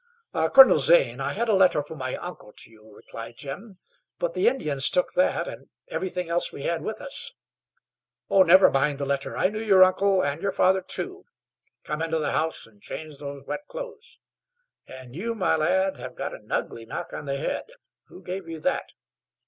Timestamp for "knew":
9.49-9.61